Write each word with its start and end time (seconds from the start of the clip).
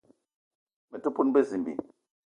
Me 0.89 0.97
te 1.03 1.09
poun 1.15 1.29
bezimbi 1.37 1.73